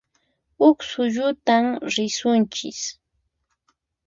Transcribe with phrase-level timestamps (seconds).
[0.61, 1.65] Huq suyutan
[1.95, 2.79] risunchis